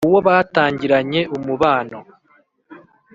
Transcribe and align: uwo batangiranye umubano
uwo 0.07 0.19
batangiranye 0.27 1.19
umubano 1.37 1.97